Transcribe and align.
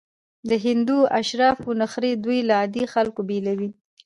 د 0.49 0.51
هندو 0.65 0.99
اشرافو 1.19 1.69
نخرې 1.81 2.11
دوی 2.23 2.39
له 2.47 2.53
عادي 2.59 2.83
خلکو 2.93 3.21
بېلول. 3.29 3.71